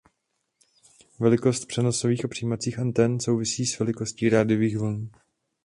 [1.19, 5.09] Velikost přenosových a přijímacích antén souvisí s velikostí rádiových vln.